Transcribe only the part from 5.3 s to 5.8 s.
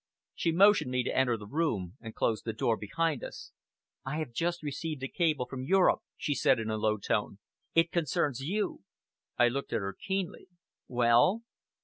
from